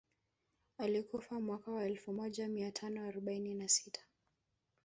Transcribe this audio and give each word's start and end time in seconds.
Alikufa 0.77 1.39
mwaka 1.39 1.71
wa 1.71 1.85
elfu 1.85 2.13
moja 2.13 2.47
mia 2.47 2.71
tano 2.71 3.01
arobaini 3.07 3.53
na 3.53 3.67
sita 3.67 4.01